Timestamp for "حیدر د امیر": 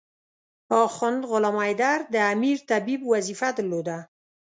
1.63-2.57